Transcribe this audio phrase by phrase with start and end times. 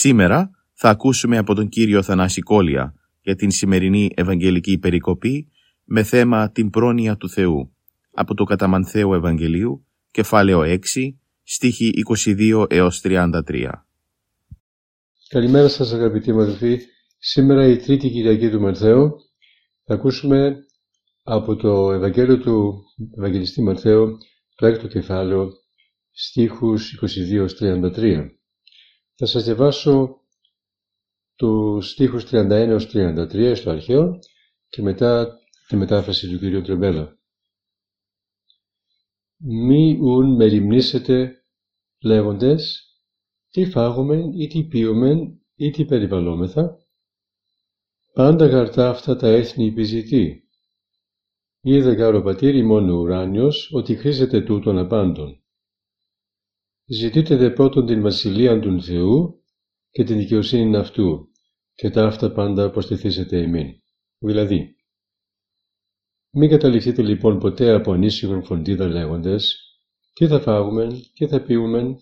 [0.00, 5.48] Σήμερα θα ακούσουμε από τον Κύριο Θανάση Κόλια για την σημερινή Ευαγγελική Περικοπή
[5.84, 7.72] με θέμα την πρόνοια του Θεού
[8.12, 10.78] από το Καταμανθέο Ευαγγελίου, κεφάλαιο 6,
[11.42, 11.92] στίχη
[12.24, 13.70] 22 έως 33.
[15.28, 16.78] Καλημέρα σας αγαπητοί μου αδελφοί.
[17.18, 19.10] Σήμερα η τρίτη Κυριακή του Μαρθαίου
[19.84, 20.56] θα ακούσουμε
[21.22, 22.82] από το Ευαγγέλιο του
[23.16, 24.18] Ευαγγελιστή Μαρθαίου
[24.54, 25.50] το έκτο κεφάλαιο
[26.10, 27.00] στίχους
[27.60, 28.37] 22-33.
[29.20, 30.20] Θα σας διαβάσω
[31.34, 34.18] τους στίχους 31 33 στο αρχαίο
[34.68, 35.38] και μετά
[35.68, 36.64] τη μετάφραση του κ.
[36.64, 37.18] Τρεμπέλα.
[39.36, 41.44] Μη ουν μεριμνήσετε
[42.02, 42.82] λέγοντες
[43.50, 46.78] τι φάγομεν ή τι πίωμεν ή τι περιβαλλόμεθα.
[48.12, 50.48] Πάντα γαρτά αυτά τα έθνη επιζητεί.
[51.60, 55.42] Είδε γάρο πατήρι μόνο ουράνιος ότι χρήσετε τούτον απάντων.
[56.90, 59.44] Ζητείτε δε πρώτον την βασιλεία του Θεού
[59.90, 61.28] και την δικαιοσύνη αυτού
[61.74, 63.66] και τα αυτά πάντα προστιθήσετε εμήν.
[64.18, 64.76] Δηλαδή,
[66.30, 69.56] μην καταληφθείτε λοιπόν ποτέ από ανήσυχον φροντίδα λέγοντες
[70.12, 71.96] τι θα φάγουμε, τι θα πιούμε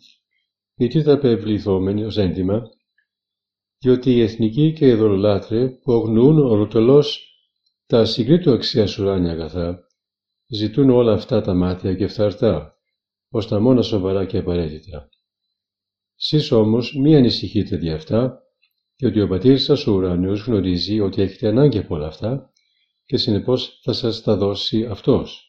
[0.76, 2.62] ή τι θα πευληθόμεν ως έντιμα,
[3.78, 7.30] διότι οι εθνικοί και οι δωρολάτρε που αγνοούν ολοτελώς
[7.86, 9.86] τα συγκρίτου αξία ουράνια αγαθά,
[10.46, 12.75] ζητούν όλα αυτά τα μάτια και φθαρτά,
[13.28, 15.08] ως τα μόνα σοβαρά και απαραίτητα.
[16.14, 18.42] Σεις όμως μη ανησυχείτε δι' αυτά,
[18.96, 22.52] διότι ο πατήρ σας ο ουράνιος γνωρίζει ότι έχετε ανάγκη από όλα αυτά
[23.04, 25.46] και συνεπώς θα σας τα δώσει Αυτός.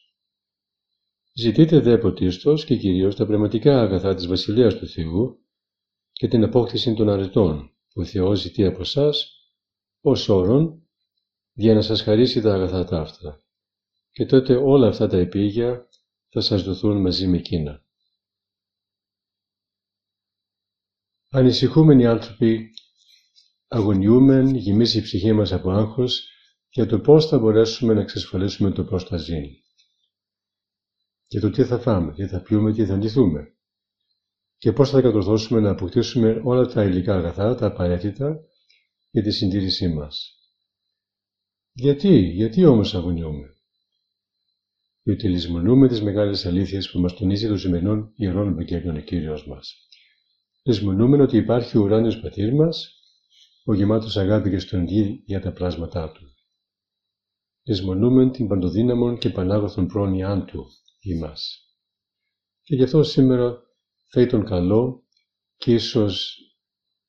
[1.32, 5.38] Ζητείτε δε πρωτίστως και κυρίως τα πνευματικά αγαθά της Βασιλείας του Θεού
[6.12, 9.10] και την απόκτηση των αρετών που ο Θεός ζητεί από εσά
[10.00, 10.88] ως όρον
[11.52, 13.42] για να σας χαρίσει τα αγαθά τα αυτά.
[14.10, 15.87] Και τότε όλα αυτά τα επίγεια
[16.28, 17.86] θα σας δοθούν μαζί με εκείνα.
[21.30, 22.70] Ανησυχούμενοι άνθρωποι
[23.68, 26.28] αγωνιούμεν, γεμίσει η ψυχή μας από άγχος
[26.68, 29.62] για το πώς θα μπορέσουμε να εξασφαλίσουμε το πώς θα ζήσει.
[31.26, 33.56] Για το τι θα φάμε, τι θα πιούμε, τι θα ντυθούμε.
[34.56, 38.40] Και πώς θα κατορθώσουμε να αποκτήσουμε όλα τα υλικά αγαθά, τα απαραίτητα
[39.10, 40.38] για τη συντήρησή μας.
[41.72, 43.57] Γιατί, γιατί όμως αγωνιούμε.
[45.08, 49.88] Διότι λησμονούμε τις μεγάλες αλήθειες που μας τονίζει το σημερινό ιερών Ευαγγέλιων ο Κύριος μας.
[50.62, 52.92] Λησμονούμε ότι υπάρχει ο ουράνιος πατήρ μας,
[53.64, 56.22] ο γεμάτος αγάπη και στοντή για τα πλάσματά του.
[57.62, 60.66] Λησμονούμε την παντοδύναμον και πανάγωθον πρόνοιά του
[61.00, 61.58] ημάς.
[62.62, 63.62] Και γι' αυτό σήμερα
[64.10, 65.06] θα ήταν καλό
[65.56, 66.38] και ίσως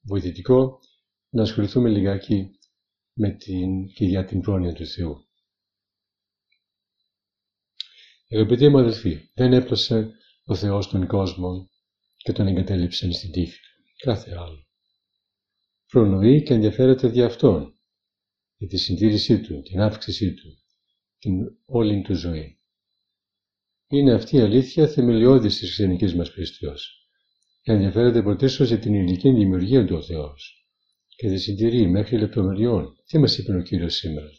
[0.02, 0.80] βοηθητικό
[1.30, 2.50] να ασχοληθούμε λιγάκι
[3.14, 5.29] με την, και για την πρόνοια του Θεού.
[8.32, 10.12] Αγαπητοί μου αδελφοί, δεν έπλασε
[10.44, 11.70] ο Θεός τον κόσμο
[12.18, 13.60] και τον εγκατέλειψε στην τύχη
[14.04, 14.68] κάθε άλλο.
[15.88, 17.74] Προνοεί και ενδιαφέρεται δι' αυτόν,
[18.58, 20.58] για τη συντήρησή του, την αύξησή του,
[21.20, 21.34] την
[21.66, 22.60] όλη του ζωή.
[23.88, 27.10] Είναι αυτή η αλήθεια θεμελιώδης της χριστιανικής μας πίστεως
[27.62, 30.68] και ενδιαφέρεται πρωτίστως για την ηλική δημιουργία του ο Θεός
[31.16, 32.96] και τη συντηρεί μέχρι λεπτομεριών.
[33.06, 34.30] Τι μας είπε ο Κύριος σήμερα;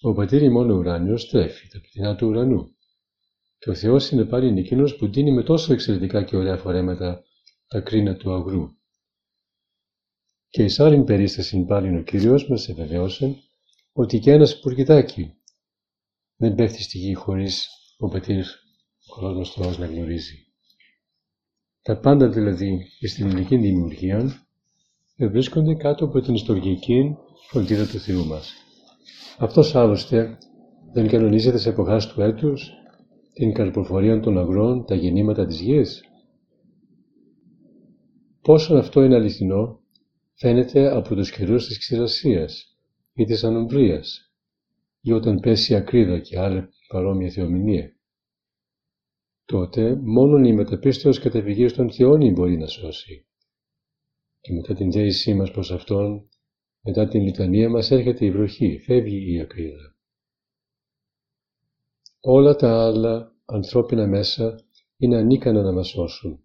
[0.00, 2.76] Ο πατήρ μόνο ουράνιος τρέφει τα πτηνά του ουρανού.
[3.58, 7.24] Και ο Θεός είναι πάλι εκείνος που δίνει με τόσο εξαιρετικά και ωραία φορέματα
[7.68, 8.68] τα κρίνα του αγρού.
[10.48, 13.36] Και εις άλλην περίσταση πάλι ο Κύριος μας ευεβαιώσε
[13.92, 15.32] ότι και ένας πουργητάκι
[16.36, 17.68] δεν πέφτει στη γη χωρίς
[17.98, 18.44] ο πατήρ
[19.20, 20.46] ο Θεός να γνωρίζει.
[21.82, 24.46] Τα πάντα δηλαδή στην ηλική δημιουργία
[25.16, 27.16] βρίσκονται κάτω από την ιστορική
[27.48, 28.67] φροντίδα του Θεού μας.
[29.40, 30.38] Αυτός άλλωστε
[30.92, 32.70] δεν κανονίζεται σε εποχάς του έτους
[33.32, 36.02] την καρποφορία των αγρών, τα γεννήματα της γης.
[38.40, 39.80] Πόσο αυτό είναι αληθινό
[40.34, 42.76] φαίνεται από τους καιρούς της ξηρασίας
[43.12, 44.32] ή της ανομβρίας
[45.00, 47.96] ή όταν πέσει ακρίδα και άλλη παρόμοια θεομηνία.
[49.44, 53.26] Τότε μόνον η μεταπίστεως καταφυγής των θεών μπορεί να σώσει.
[54.40, 56.28] και μετά την δέησή μας προς Αυτόν,
[56.82, 59.96] μετά την λιτανία μας έρχεται η βροχή, φεύγει η ακρίδα.
[62.20, 64.60] Όλα τα άλλα ανθρώπινα μέσα
[64.96, 66.40] είναι ανίκανα να μας σώσουν,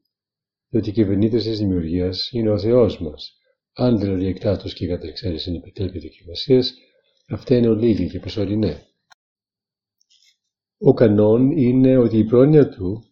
[0.70, 3.38] διότι οι κυβερνήτε της δημιουργίας είναι ο Θεός μας.
[3.74, 6.62] Αν δηλαδή εκτάτως και κατά εξαίρεση επιτρέπει δοκιμασίε,
[7.30, 8.88] αυτά είναι ολίγοι και προσωρινέ.
[10.78, 13.04] Ο κανόν είναι ότι η πρόνοια του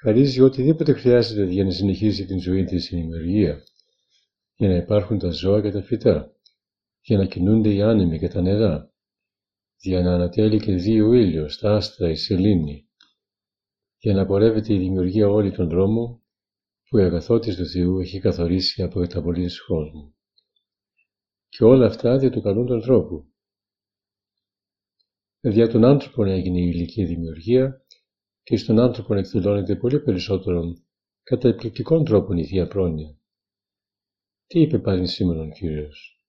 [0.00, 3.62] χαρίζει οτιδήποτε χρειάζεται για να συνεχίσει την ζωή της στην δημιουργία,
[4.54, 6.36] για να υπάρχουν τα ζώα και τα φυτά,
[7.00, 8.92] για να κινούνται οι άνεμοι και τα νερά,
[9.76, 12.88] για να ανατέλει και δει ο ήλιος, τα άστρα, η σελήνη,
[13.98, 16.22] για να πορεύεται η δημιουργία όλη τον δρόμο
[16.88, 20.14] που η αγαθότης του Θεού έχει καθορίσει από τα πολύ του κόσμου.
[21.48, 23.26] Και όλα αυτά δια του καλούν τον τρόπο.
[25.40, 27.84] Δια τον άνθρωπον έγινε η ηλική δημιουργία
[28.42, 30.62] και στον άνθρωπο εκδηλώνεται πολύ περισσότερο
[31.22, 33.21] κατά εκπληκτικών τρόπων η Θεία Πρόνοια.
[34.52, 36.26] Τι είπε πάλι σήμερα ο Κύριος;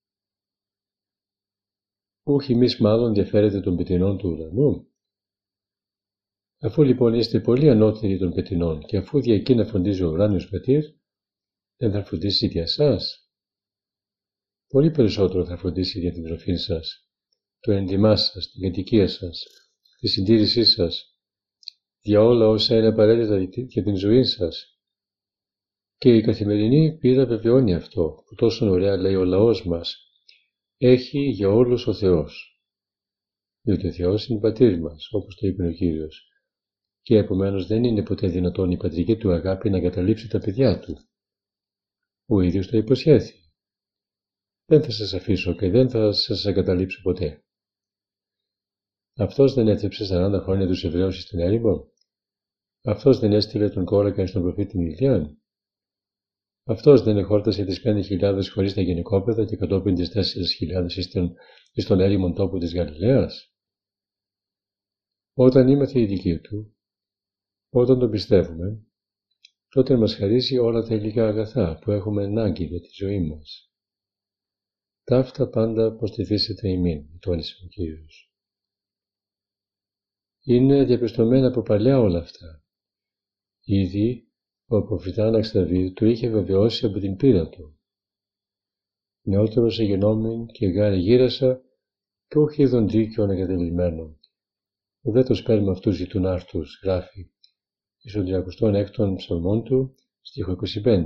[2.23, 4.87] Όχι εμείς μάλλον ενδιαφέρεται των πετεινών του ουρανού.
[6.59, 10.83] Αφού λοιπόν είστε πολύ ανώτεροι των πετεινών και αφού δια εκείνα φροντίζει ο ουράνιος πατήρ,
[11.77, 13.29] δεν θα φροντίσει για σας.
[14.67, 17.09] Πολύ περισσότερο θα φροντίσει για την τροφή σας,
[17.59, 19.45] το έντιμά σας, την κατοικία σας,
[19.99, 21.17] τη συντήρησή σας,
[22.01, 24.72] για όλα όσα είναι απαραίτητα για την ζωή σας.
[26.03, 30.11] Και η καθημερινή πείρα βεβαιώνει αυτό, που τόσο ωραία λέει ο λαός μας,
[30.77, 32.61] έχει για όλους ο Θεός.
[33.61, 36.29] Διότι ο Θεός είναι πατήρ μας, όπως το είπε ο Κύριος,
[37.01, 40.97] και επομένως δεν είναι ποτέ δυνατόν η πατρική του αγάπη να καταλήψει τα παιδιά του.
[42.25, 43.51] Ο ίδιος το υποσχέθη.
[44.65, 47.43] Δεν θα σας αφήσω και δεν θα σας εγκαταλείψω ποτέ.
[49.15, 51.91] Αυτός δεν έθεψε 40 χρόνια τους Εβραίους στην έρημο.
[52.83, 55.37] Αυτός δεν έστειλε τον κόρακα στον προφήτη Ηλιάν.
[56.65, 61.09] Αυτός δεν εχόρτασε τις πέντε χιλιάδες χωρίς τα γενικόπαιδα και κατόπιν τις τέσσερις χιλιάδες
[61.73, 63.53] στον έρημον τόπο της Γαλιλαίας.
[65.33, 66.75] Όταν είμαστε οι δικοί του,
[67.69, 68.85] όταν τον πιστεύουμε,
[69.69, 73.71] τότε μας χαρίζει όλα τα υλικά αγαθά που έχουμε ανάγκη για τη ζωή μας.
[75.03, 78.33] Ταύτα πάντα προστιθήσετε ημίν, τόνισε ο Κύριος.
[80.43, 82.63] Είναι διαπιστωμένα από παλιά όλα αυτά.
[83.63, 84.32] Ήδη
[84.77, 87.79] ο προφητάναξ Δαβίδ το είχε βεβαιώσει από την πείρα του.
[89.21, 91.61] Νεότερος εγενόμην και γάρι γύρασα
[92.27, 94.19] και όχι είδον δίκαιον εγκατελειμμένο.
[95.01, 97.31] Ουδέ το σπέρμα αυτού ζητούν άρτους, γράφει,
[98.01, 101.05] εις τον 36ο ψαλμόν του, στίχο 25.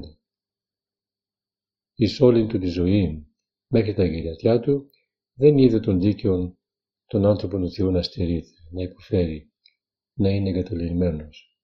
[1.94, 3.28] Εις όλη του τη ζωή,
[3.68, 4.90] μέχρι τα γυριατιά του,
[5.34, 6.58] δεν είδε τον δίκαιον
[7.06, 9.52] τον άνθρωπο του Θεού να στερείται, να υποφέρει,
[10.14, 11.57] να είναι εγκαταλειμμένος.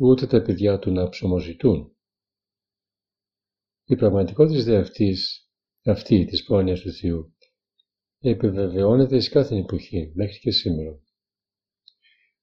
[0.00, 1.96] Ούτε τα παιδιά του να ψωμοζητούν.
[3.84, 5.48] Η πραγματικότητα δε αυτής,
[5.84, 7.36] αυτή της πρόνοιας του Θεού,
[8.18, 11.00] επιβεβαιώνεται εις κάθε εποχή, μέχρι και σήμερα.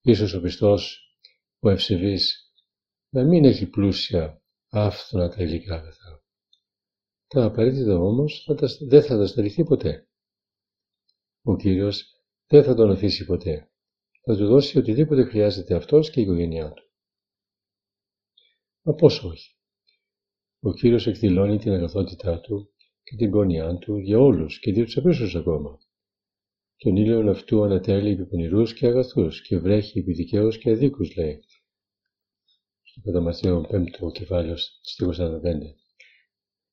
[0.02, 1.00] Ίσως ο πιστός
[1.60, 2.54] ο ευσεβής
[3.10, 6.24] να μην έχει πλούσια άφθονα τα υλικά αγαθά.
[7.28, 8.48] Τα απαραίτητα όμως
[8.88, 10.08] δεν θα τα στερηθεί ποτέ.
[11.42, 12.04] Ο Κύριος
[12.48, 13.72] δεν θα τον αφήσει ποτέ.
[14.26, 16.84] Θα του δώσει οτιδήποτε χρειάζεται αυτός και η οικογένειά του.
[18.88, 19.56] Μα πώς όχι.
[20.60, 22.74] Ο Κύριος εκδηλώνει την αγαθότητά του
[23.04, 25.80] και την πόνιά του για όλους και για τους απέσους ακόμα.
[26.78, 31.44] Τον ήλιο αυτού ανατέλει επί πονηρούς και αγαθούς και βρέχει επί δικαίους και αδίκους, λέει.
[32.82, 35.42] Στο κατά Μαθαίο 5ο κεφάλαιο, στίχος 45.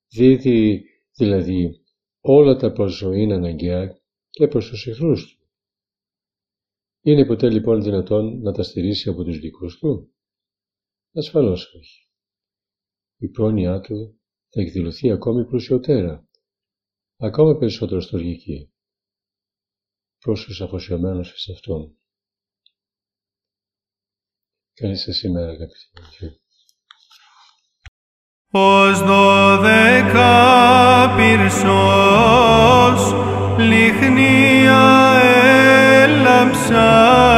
[0.09, 0.85] Δίδει
[1.17, 1.81] δηλαδή
[2.21, 4.01] όλα τα προς ζωή αναγκαία
[4.31, 5.47] και προς τους εχθρούς του.
[7.03, 10.13] Είναι ποτέ λοιπόν δυνατόν να τα στηρίσει από τους δικούς του;
[11.15, 12.09] Ασφαλώς όχι.
[13.17, 16.29] Η πρόνοιά του θα εκδηλωθεί ακόμη πλουσιωτέρα,
[17.17, 18.73] ακόμα περισσότερο στοργική
[20.19, 21.97] προς τους αφοσιωμένους σε Αυτόν.
[24.73, 26.37] Καλή σας σήμερα αγαπητοί μου.
[28.55, 30.35] Ως δώδεκα
[31.17, 33.13] πυρσός
[33.59, 34.81] λιχνία
[36.03, 37.32] έλαμψας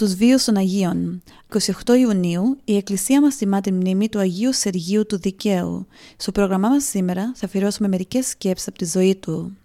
[0.00, 1.22] τους βίους των Αγίων.
[1.84, 5.86] 28 Ιουνίου, η Εκκλησία μας τιμά τη μνήμη του Αγίου Σεργίου του Δικαίου.
[6.16, 9.56] Στο πρόγραμμά μας σήμερα θα αφιερώσουμε μερικές σκέψεις από τη ζωή του.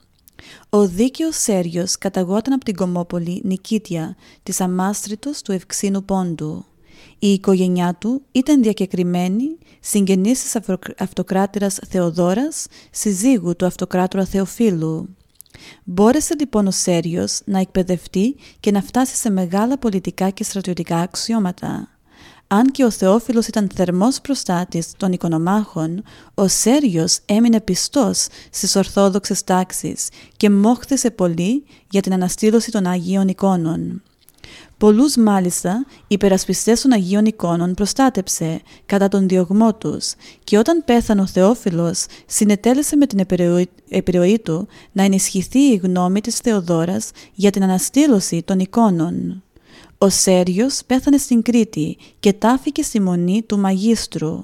[0.70, 6.66] Ο δίκαιος Σέργιος καταγόταν από την Κομόπολη Νικήτια, της αμάστρητος του Ευξήνου Πόντου.
[7.20, 10.56] Η οικογένειά του ήταν διακεκριμένη συγγενής της
[10.98, 15.16] αυτοκράτηρας Θεοδόρας, συζύγου του αυτοκράτορα Θεοφίλου.
[15.84, 21.90] Μπόρεσε λοιπόν ο Σέριος να εκπαιδευτεί και να φτάσει σε μεγάλα πολιτικά και στρατιωτικά αξιώματα.
[22.48, 29.44] Αν και ο Θεόφιλος ήταν θερμός προστάτης των οικονομάχων, ο Σέριος έμεινε πιστός στις ορθόδοξες
[29.44, 34.04] τάξεις και μόχθησε πολύ για την αναστήλωση των Αγίων εικόνων.
[34.78, 41.26] Πολλούς μάλιστα υπερασπιστές των Αγίων εικόνων προστάτεψε κατά τον διωγμό τους και όταν πέθανε ο
[41.26, 43.26] Θεόφιλος συνετέλεσε με την
[43.90, 49.44] επιρροή του να ενισχυθεί η γνώμη της Θεοδόρας για την αναστήλωση των εικόνων.
[49.98, 54.42] Ο Σέριος πέθανε στην Κρήτη και τάφηκε στη μονή του Μαγίστρου.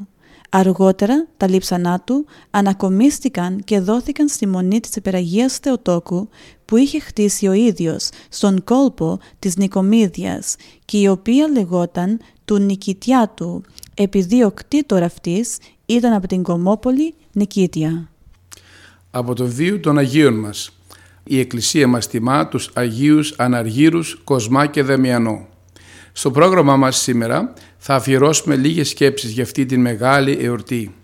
[0.53, 6.29] Αργότερα τα λείψανά του ανακομίστηκαν και δόθηκαν στη μονή της Επεραγίας Θεοτόκου
[6.65, 10.55] που είχε χτίσει ο ίδιος στον κόλπο της Νικομίδιας
[10.86, 13.62] και η οποία λεγόταν του Νικητιάτου
[13.93, 18.10] επειδή ο κτήτορ αυτής ήταν από την Κομόπολη Νικήτια.
[19.12, 20.77] Από το βίο των Αγίων μας.
[21.24, 25.48] Η Εκκλησία μας τιμά τους Αγίους Αναργύρους Κοσμά και Δεμιανό.
[26.12, 30.96] Στο πρόγραμμά μας σήμερα θα αφιερώσουμε λίγες σκέψεις για αυτή την μεγάλη εορτή.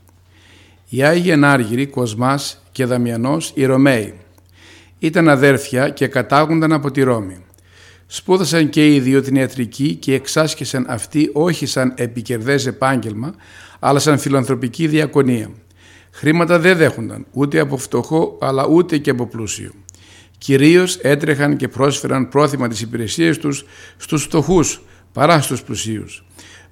[0.90, 4.14] Οι Άγιοι Ανάργυροι Κοσμάς και Δαμιανός οι Ρωμαίοι
[5.00, 7.46] ήταν αδέρφια και κατάγονταν από τη Ρώμη.
[8.08, 13.36] Σπούδασαν και οι δύο την ιατρική και εξάσκησαν αυτή όχι σαν επικερδές επάγγελμα,
[13.80, 15.50] αλλά σαν φιλανθρωπική διακονία.
[16.12, 19.72] Χρήματα δεν δέχονταν ούτε από φτωχό αλλά ούτε και από πλούσιο.
[20.38, 23.66] Κυρίως έτρεχαν και πρόσφεραν πρόθυμα τις υπηρεσίες τους
[23.98, 24.82] στους φτωχούς
[25.18, 26.24] παρά στους πλουσίους.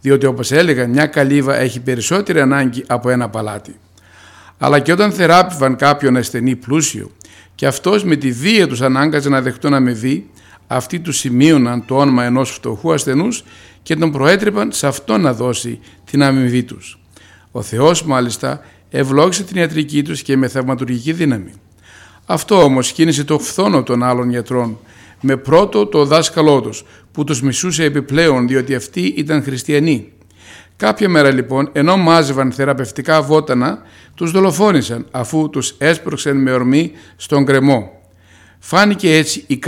[0.02, 3.75] Διότι όπως έλεγαν μια καλύβα έχει περισσότερη ανάγκη από ένα παλάτι.
[4.58, 7.12] Αλλά και όταν θεράπευαν κάποιον ασθενή πλούσιο
[7.56, 10.30] και αυτός με τη βία τους ανάγκαζε να δεχτούν αμοιβή,
[10.68, 13.44] αυτοί τους σημείωναν το όνομα ενός φτωχού ασθενούς
[13.84, 15.80] και τον προέτρεπαν σε αυτό να δώσει
[16.12, 17.00] την αμοιβή τους.
[17.52, 21.52] Ο Θεός μάλιστα ευλόγησε την ιατρική τους και με θαυματουργική δύναμη.
[22.25, 24.80] Αυτό όμως κίνησε το φθόνο των άλλων γιατρών
[25.22, 26.84] με πρώτο το δάσκαλό τους
[27.15, 30.12] που τους μισούσε επιπλέον διότι αυτοί ήταν χριστιανοί.
[30.77, 33.81] Κάποια μέρα λοιπόν ενώ μάζευαν θεραπευτικά βότανα
[34.15, 38.01] τους δολοφόνησαν αφού τους έσπρωξαν με ορμή στον κρεμό.
[38.60, 39.60] Φάνηκε έτσι η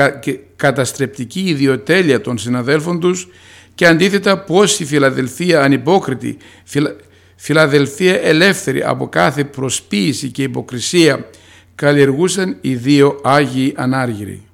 [0.56, 3.28] καταστρεπτική ιδιοτέλεια των συναδέλφων τους
[3.76, 6.96] και αντίθετα πως η Φιλαδελφία ανυπόκριτη, Φιλα...
[7.36, 11.26] Φιλαδελφία ελεύθερη από κάθε προσποίηση και υποκρισία
[11.76, 14.47] καλλιεργούσαν οι δύο Άγιοι Ανάργυροι.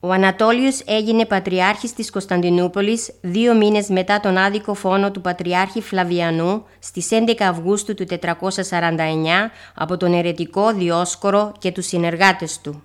[0.00, 6.64] Ο Ανατόλιος έγινε πατριάρχης της Κωνσταντινούπολης δύο μήνες μετά τον άδικο φόνο του Πατριάρχη Φλαβιανού
[6.78, 12.82] στις 11 Αυγούστου του 449 από τον ερετικό Διόσκορο και τους συνεργάτες του.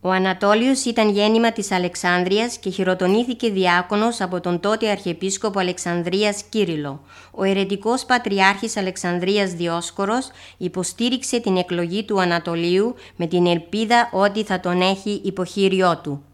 [0.00, 7.00] Ο Ανατόλιος ήταν γέννημα της Αλεξάνδρειας και χειροτονήθηκε διάκονος από τον τότε Αρχιεπίσκοπο Αλεξανδρίας Κύριλο.
[7.30, 14.60] Ο ερετικός Πατριάρχης Αλεξανδρίας Διόσκορος υποστήριξε την εκλογή του Ανατολίου με την ελπίδα ότι θα
[14.60, 16.27] τον έχει υποχείριό του.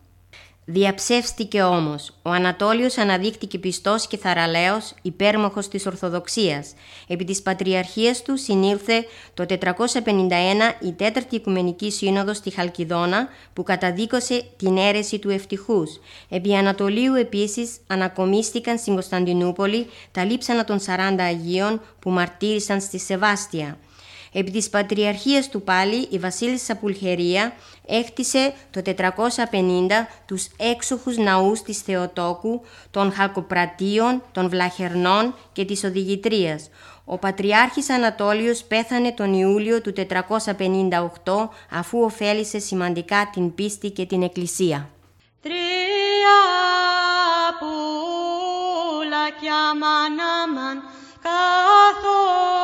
[0.67, 2.13] Διαψεύστηκε όμως.
[2.23, 6.75] Ο Ανατόλιος αναδείχτηκε πιστός και θαραλέος, υπέρμαχος της Ορθοδοξίας.
[7.07, 9.05] Επί της Πατριαρχίας του συνήλθε
[9.35, 16.01] το 451 η Τέταρτη Οικουμενική Σύνοδος στη Χαλκιδόνα που καταδίκωσε την αίρεση του ευτυχούς.
[16.29, 23.79] Επί Ανατολίου επίσης ανακομίστηκαν στην Κωνσταντινούπολη τα λείψανα των 40 Αγίων που μαρτύρησαν στη Σεβάστια.
[24.37, 27.55] Επί της Πατριαρχίας του πάλι η βασίλισσα Πουλχερία
[27.87, 28.93] έκτισε το 450
[30.27, 32.61] τους έξοχους ναούς της Θεοτόκου,
[32.91, 36.71] των Χαλκοπρατίων, των Βλαχερνών και της Οδηγητρίας.
[37.05, 44.23] Ο Πατριάρχης Ανατόλιος πέθανε τον Ιούλιο του 458 αφού ωφέλησε σημαντικά την πίστη και την
[44.23, 44.89] Εκκλησία.
[45.43, 46.41] Τρία
[47.61, 50.83] πουλάκια μανάμαν
[51.23, 52.55] καθόντανε.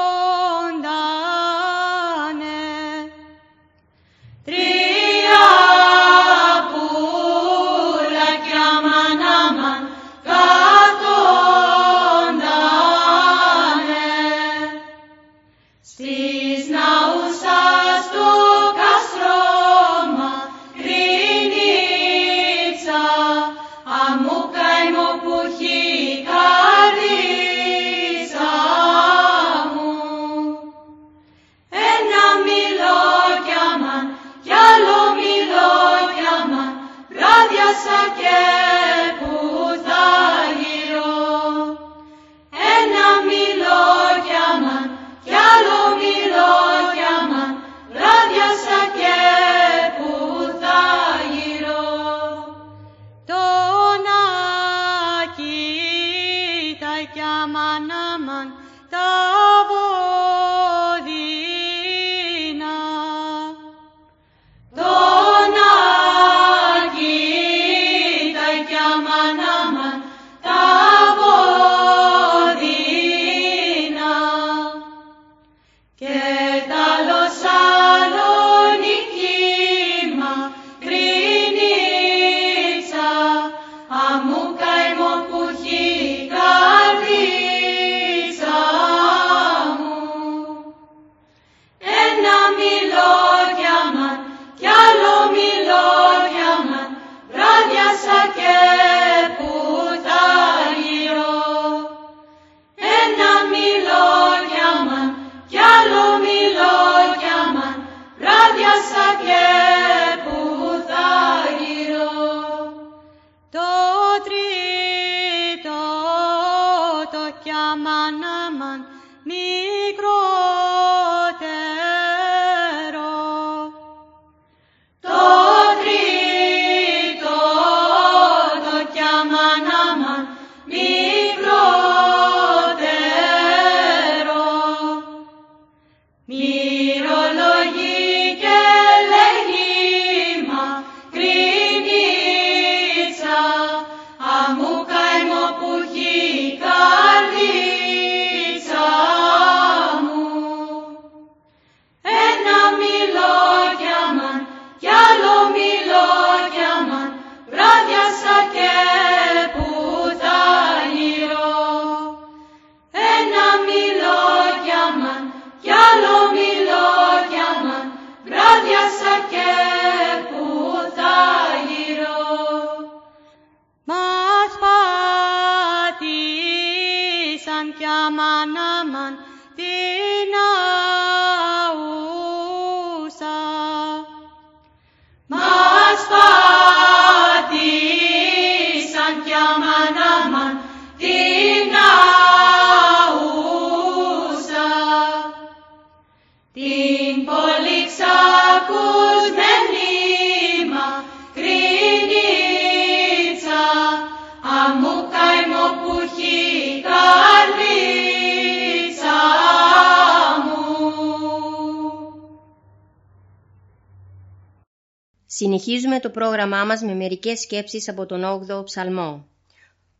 [215.40, 219.26] Συνεχίζουμε το πρόγραμμά μας με μερικές σκέψεις από τον 8ο ψαλμό.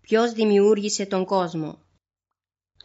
[0.01, 1.79] Ποιος δημιούργησε τον κόσμο;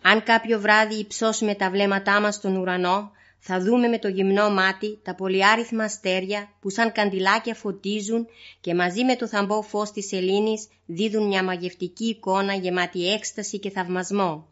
[0.01, 4.99] Αν κάποιο βράδυ υψώσουμε τα βλέμματά μας στον ουρανό, θα δούμε με το γυμνό μάτι
[5.03, 8.27] τα πολυάριθμα αστέρια που σαν καντιλάκια φωτίζουν
[8.61, 13.69] και μαζί με το θαμπό φως της σελήνης δίδουν μια μαγευτική εικόνα γεμάτη έκσταση και
[13.69, 14.47] θαυμασμό.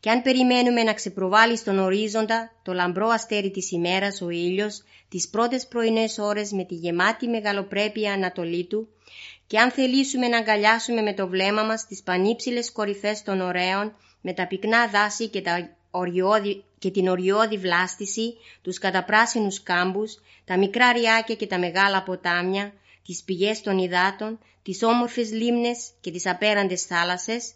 [0.00, 5.28] Και αν περιμένουμε να ξεπροβάλλεις στον ορίζοντα το λαμπρό αστέρι της ημέρας ο ήλιος, τις
[5.28, 8.88] πρώτες πρωινές ώρες με τη γεμάτη μεγαλοπρέπεια ανατολή του,
[9.46, 14.32] και αν θελήσουμε να αγκαλιάσουμε με το βλέμμα μας τις πανύψηλες κορυφές των ωραίων, με
[14.32, 20.92] τα πυκνά δάση και, τα οριώδη, και την οριώδη βλάστηση, τους καταπράσινους κάμπους, τα μικρά
[20.92, 22.72] ριάκια και τα μεγάλα ποτάμια,
[23.06, 27.52] τις πηγές των υδάτων, τις όμορφες λίμνες και τις απέραντες θάλασσες,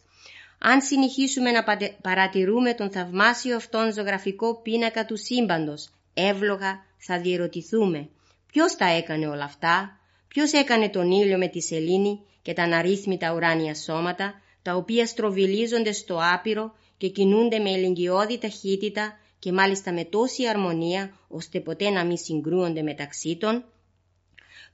[0.58, 1.64] αν συνεχίσουμε να
[2.02, 8.08] παρατηρούμε τον θαυμάσιο αυτόν ζωγραφικό πίνακα του σύμπαντος, εύλογα θα διερωτηθούμε
[8.52, 13.32] ποιος τα έκανε όλα αυτά, ποιος έκανε τον ήλιο με τη σελήνη και τα αναρρύθμιτα
[13.34, 20.04] ουράνια σώματα, τα οποία στροβιλίζονται στο άπειρο και κινούνται με ελεγγυώδη ταχύτητα και μάλιστα με
[20.04, 23.64] τόση αρμονία ώστε ποτέ να μην συγκρούονται μεταξύ των.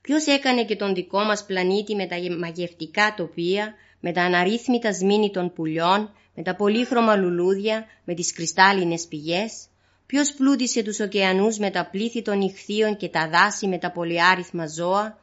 [0.01, 3.73] Ποιος έκανε και τον δικό μας πλανήτη με τα μαγευτικά τοπία,
[4.07, 9.67] με τα αναρρύθμιτα σμήνη των πουλιών, με τα πολύχρωμα λουλούδια, με τις κρυστάλλινες πηγές.
[10.05, 14.67] Ποιος πλούτησε τους ωκεανούς με τα πλήθη των ηχθείων και τα δάση με τα πολυάριθμα
[14.67, 15.17] ζώα;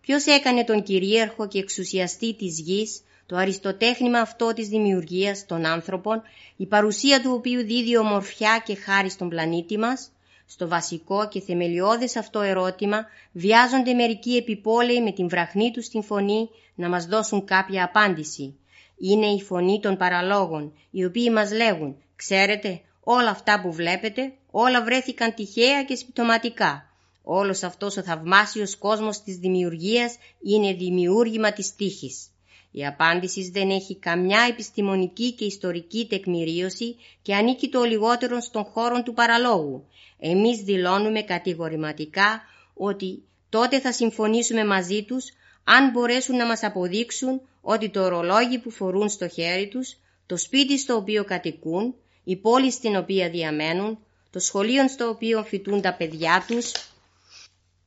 [0.00, 6.22] Ποιος έκανε τον κυρίαρχο και εξουσιαστή της γης, το αριστοτέχνημα αυτό της δημιουργίας των άνθρωπων,
[6.56, 10.10] η παρουσία του οποίου δίδει ομορφιά και χάρη στον πλανήτη μας,
[10.46, 16.48] στο βασικό και θεμελιώδες αυτό ερώτημα βιάζονται μερικοί επιπόλαιοι με την βραχνή τους στην φωνή
[16.74, 18.54] να μας δώσουν κάποια απάντηση.
[18.98, 24.84] Είναι η φωνή των παραλόγων, οι οποίοι μας λέγουν «Ξέρετε, όλα αυτά που βλέπετε, όλα
[24.84, 26.90] βρέθηκαν τυχαία και συμπτωματικά.
[27.22, 32.30] Όλος αυτός ο θαυμάσιος κόσμος της δημιουργίας είναι δημιούργημα της τύχης».
[32.78, 39.02] Η απάντηση δεν έχει καμιά επιστημονική και ιστορική τεκμηρίωση και ανήκει το λιγότερο στον χώρο
[39.02, 39.84] του παραλόγου.
[40.18, 42.42] Εμείς δηλώνουμε κατηγορηματικά
[42.74, 45.24] ότι τότε θα συμφωνήσουμε μαζί τους
[45.64, 50.78] αν μπορέσουν να μας αποδείξουν ότι το ορολόγι που φορούν στο χέρι τους, το σπίτι
[50.78, 53.98] στο οποίο κατοικούν, η πόλη στην οποία διαμένουν,
[54.30, 56.72] το σχολείο στο οποίο φοιτούν τα παιδιά τους,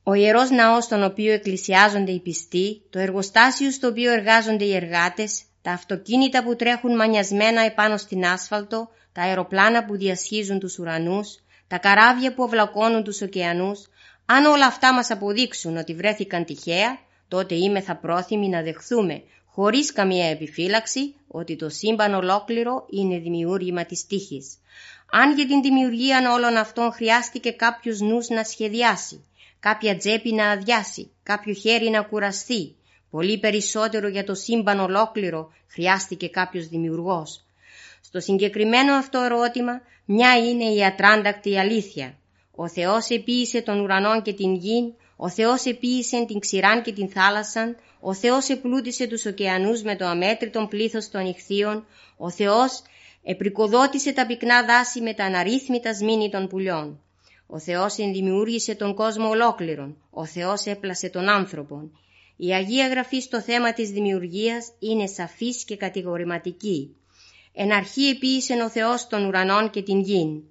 [0.02, 5.42] ο ιερός ναός στον οποίο εκκλησιάζονται οι πιστοί, το εργοστάσιο στο οποίο εργάζονται οι εργάτες,
[5.62, 11.78] τα αυτοκίνητα που τρέχουν μανιασμένα επάνω στην άσφαλτο, τα αεροπλάνα που διασχίζουν τους ουρανούς, τα
[11.78, 13.88] καράβια που αυλακώνουν τους ωκεανούς,
[14.26, 19.92] αν όλα αυτά μας αποδείξουν ότι βρέθηκαν τυχαία, τότε είμαι θα πρόθυμοι να δεχθούμε, χωρίς
[19.92, 24.58] καμία επιφύλαξη, ότι το σύμπαν ολόκληρο είναι δημιούργημα της τύχης.
[25.10, 29.24] Αν για την δημιουργία όλων αυτών χρειάστηκε κάποιος νους να σχεδιάσει,
[29.60, 32.74] κάποια τσέπη να αδειάσει, κάποιο χέρι να κουραστεί.
[33.10, 37.44] Πολύ περισσότερο για το σύμπαν ολόκληρο χρειάστηκε κάποιος δημιουργός.
[38.00, 42.14] Στο συγκεκριμένο αυτό ερώτημα, μια είναι η ατράντακτη αλήθεια.
[42.54, 47.08] Ο Θεός επίησε τον ουρανό και την γη, ο Θεός επίησε την ξηράν και την
[47.08, 52.82] θάλασσαν, ο Θεός επλούτησε τους ωκεανούς με το αμέτρητον πλήθος των ηχθείων, ο Θεός
[53.22, 57.00] επρικοδότησε τα πυκνά δάση με τα αναρρύθμιτα σμήνη των πουλιών.
[57.52, 59.96] Ο Θεός ενδημιούργησε τον κόσμο ολόκληρον.
[60.10, 61.90] Ο Θεός έπλασε τον άνθρωπον.
[62.36, 66.96] Η Αγία Γραφή στο θέμα της δημιουργίας είναι σαφής και κατηγορηματική.
[67.52, 70.42] Εν αρχή επίησε ο Θεός των ουρανών και την γην.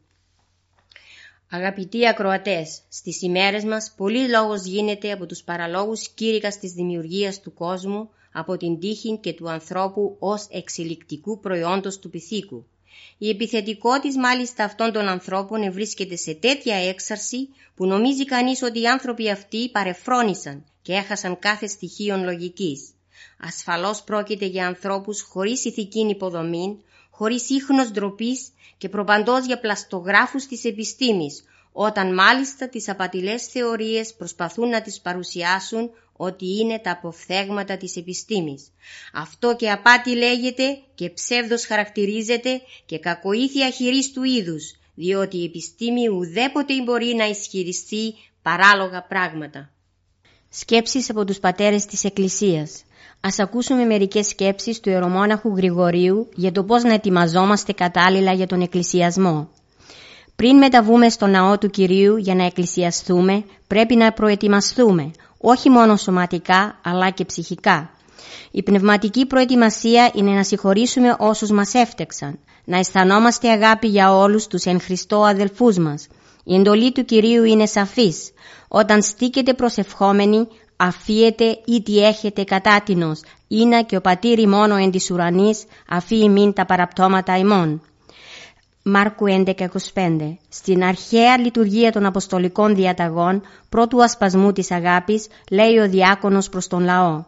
[1.49, 7.53] Αγαπητοί ακροατές, στις ημέρες μας πολύ λόγος γίνεται από τους παραλόγους κήρυκας της δημιουργίας του
[7.53, 12.65] κόσμου, από την τύχη και του ανθρώπου ως εξελικτικού προϊόντος του πυθίκου.
[13.17, 18.87] Η επιθετικότητα μάλιστα αυτών των ανθρώπων βρίσκεται σε τέτοια έξαρση που νομίζει κανείς ότι οι
[18.87, 22.89] άνθρωποι αυτοί παρεφρόνησαν και έχασαν κάθε στοιχείο λογικής.
[23.39, 30.63] Ασφαλώς πρόκειται για ανθρώπους χωρίς ηθική υποδομή, χωρίς ίχνος ντροπής και προπαντός για πλαστογράφους της
[30.63, 37.95] επιστήμης, όταν μάλιστα τις απατηλές θεωρίες προσπαθούν να τις παρουσιάσουν ότι είναι τα αποφθέγματα της
[37.95, 38.71] επιστήμης.
[39.13, 46.07] Αυτό και απάτη λέγεται και ψεύδος χαρακτηρίζεται και κακοήθεια χειρής του είδους, διότι η επιστήμη
[46.07, 49.71] ουδέποτε μπορεί να ισχυριστεί παράλογα πράγματα.
[50.49, 52.83] Σκέψεις από τους πατέρες της Εκκλησίας
[53.21, 58.61] Ας ακούσουμε μερικές σκέψεις του Ιερομόναχου Γρηγορίου για το πώς να ετοιμαζόμαστε κατάλληλα για τον
[58.61, 59.49] εκκλησιασμό.
[60.39, 66.79] Πριν μεταβούμε στο ναό του Κυρίου για να εκκλησιαστούμε, πρέπει να προετοιμαστούμε, όχι μόνο σωματικά
[66.83, 67.89] αλλά και ψυχικά.
[68.51, 74.63] Η πνευματική προετοιμασία είναι να συγχωρήσουμε όσους μας έφτεξαν, να αισθανόμαστε αγάπη για όλους τους
[74.63, 76.07] εν Χριστώ αδελφούς μας.
[76.43, 78.31] Η εντολή του Κυρίου είναι σαφής.
[78.67, 80.47] Όταν στήκετε προσευχόμενοι,
[80.77, 86.53] αφίετε ή τι έχετε κατάτινος, είναι και ο πατήρι μόνο εν της ουρανής, αφή ημίν
[86.53, 87.81] τα παραπτώματα ημών.
[88.83, 89.65] Μάρκου 11.25
[90.49, 96.83] Στην αρχαία λειτουργία των Αποστολικών Διαταγών, πρώτου ασπασμού της αγάπης, λέει ο διάκονος προς τον
[96.83, 97.23] λαό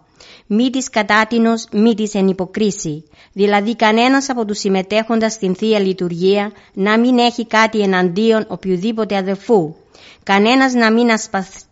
[0.47, 3.03] Μη της κατάτινος, μη της εν υποκρίση.
[3.33, 9.75] Δηλαδή κανένας από τους συμμετέχοντας στην Θεία Λειτουργία να μην έχει κάτι εναντίον οποιοδήποτε αδελφού.
[10.23, 11.07] Κανένας να μην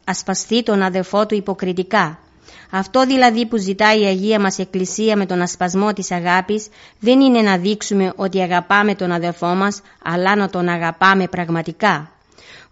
[0.03, 2.19] ασπαστεί τον αδελφό του υποκριτικά.
[2.71, 6.67] Αυτό δηλαδή που ζητάει η Αγία μας Εκκλησία με τον ασπασμό της αγάπης
[6.99, 12.11] δεν είναι να δείξουμε ότι αγαπάμε τον αδελφό μας, αλλά να τον αγαπάμε πραγματικά.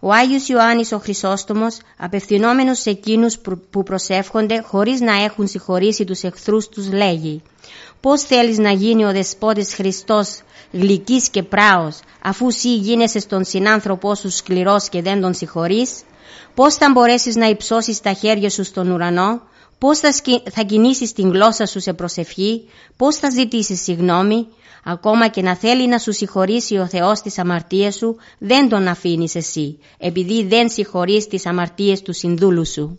[0.00, 3.38] Ο Άγιος Ιωάννης ο Χρυσόστομος, απευθυνόμενος σε εκείνους
[3.70, 7.42] που προσεύχονται χωρίς να έχουν συγχωρήσει τους εχθρούς τους, λέγει
[8.00, 10.40] «Πώς θέλεις να γίνει ο Δεσπότης Χριστός
[10.72, 15.90] γλυκής και πράος, αφού σύ γίνεσαι στον συνάνθρωπό σου σκληρός και δεν τον συγχωρείς,
[16.54, 19.40] πώς θα μπορέσεις να υψώσεις τα χέρια σου στον ουρανό,
[19.78, 20.10] πώς θα,
[20.50, 24.46] θα κινήσεις την γλώσσα σου σε προσευχή, πώς θα ζητήσεις συγνώμη,
[24.84, 29.34] ακόμα και να θέλει να σου συγχωρήσει ο Θεός τις αμαρτίες σου, δεν τον αφήνεις
[29.34, 32.98] εσύ, επειδή δεν συγχωρείς τις αμαρτίες του συνδούλου σου.